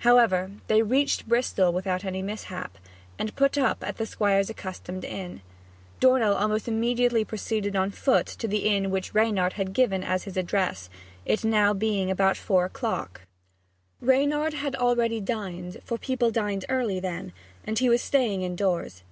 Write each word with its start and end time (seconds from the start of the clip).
However, 0.00 0.50
they 0.66 0.82
reached 0.82 1.26
Bristol 1.26 1.72
without 1.72 2.04
any 2.04 2.20
mishap, 2.20 2.76
and 3.18 3.34
put 3.34 3.56
up 3.56 3.82
at 3.82 3.96
the 3.96 4.04
Squire's 4.04 4.50
accustomed 4.50 5.06
inn. 5.06 5.40
Dornell 6.00 6.34
almost 6.36 6.68
immediately 6.68 7.24
proceeded 7.24 7.74
on 7.74 7.90
foot 7.90 8.26
to 8.26 8.46
the 8.46 8.66
inn 8.68 8.90
which 8.90 9.14
Reynard 9.14 9.54
had 9.54 9.72
given 9.72 10.04
as 10.04 10.24
his 10.24 10.36
address, 10.36 10.90
it 11.24 11.40
being 11.78 12.06
now 12.08 12.12
about 12.12 12.36
four 12.36 12.66
o'clock. 12.66 13.22
Reynard 14.02 14.52
had 14.52 14.76
already 14.76 15.18
dined 15.18 15.80
for 15.82 15.96
people 15.96 16.30
dined 16.30 16.66
early 16.68 17.00
then 17.00 17.32
and 17.66 17.78
he 17.78 17.88
was 17.88 18.02
staying 18.02 18.42
indoors. 18.42 19.02